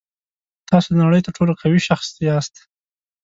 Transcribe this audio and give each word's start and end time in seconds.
تاسو 0.69 0.87
د 0.91 0.95
نړۍ 1.03 1.21
تر 1.23 1.31
ټولو 1.37 1.51
قوي 1.61 1.81
شخص 1.87 2.07
یاست. 2.27 2.55